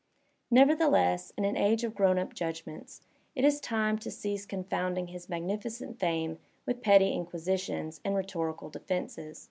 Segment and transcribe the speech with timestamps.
[0.49, 3.01] Nevertheless, in an age of grown up judgments,
[3.35, 9.39] it is time to cease confounding his magnificent fame with petty inquisitions and rhetorical defences.